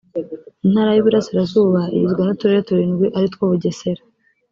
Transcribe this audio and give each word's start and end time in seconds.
Intara 0.65 0.91
y’Uburasirazuba 0.93 1.81
igizwe 1.95 2.21
n’uturere 2.23 2.61
turindwi 2.67 3.05
ari 3.17 3.27
two 3.33 3.47
Bugesera 3.49 4.01